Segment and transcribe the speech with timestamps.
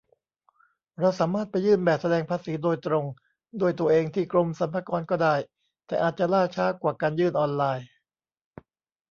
[0.99, 3.05] เราสามารถไปยื่นแบบแสดงภาษีโดยตรง
[3.61, 5.35] ด้วยตัวเองที่กรมสรรพากรก็ได้
[5.87, 7.87] แต่อาจจะล่าช้ากว่าการยื่นออนไลน์